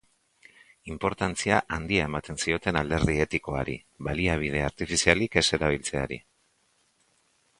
[0.91, 3.77] Inportantzia handia ematen zioten alderdi etikoari,
[4.09, 6.19] baliabide artifizialik ez erabiltzeari.